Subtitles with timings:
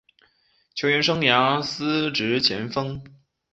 [0.73, 3.03] 球员生涯司职前锋。